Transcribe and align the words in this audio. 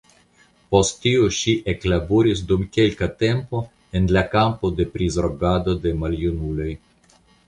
Post 0.75 0.95
tio 1.01 1.25
ŝi 1.39 1.51
eklaboris 1.73 2.39
dum 2.51 2.63
kelka 2.77 3.09
tempo 3.23 3.59
en 3.99 4.07
la 4.17 4.23
kampo 4.31 4.71
de 4.79 4.87
prizorgado 4.97 5.77
de 5.85 5.93
maljunuloj. 6.05 6.71